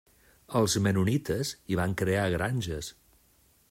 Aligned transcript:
Els 0.59 0.77
Mennonites 0.85 1.53
hi 1.73 1.79
van 1.83 1.95
crear 2.03 2.27
granges. 2.39 2.95